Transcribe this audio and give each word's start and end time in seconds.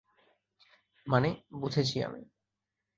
মানে, 1.07 1.29
বুঝেছি 1.59 1.97
আমি। 2.03 2.21